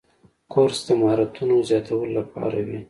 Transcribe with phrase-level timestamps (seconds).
[0.53, 2.79] کورس د مهارتونو زیاتولو لپاره وي.